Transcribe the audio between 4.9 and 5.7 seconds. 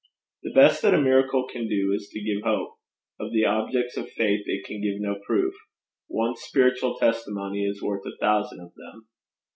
no proof;